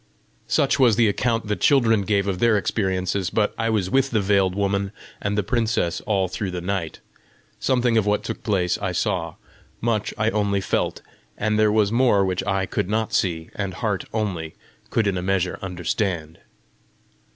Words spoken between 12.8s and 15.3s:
not see, and heart only could in a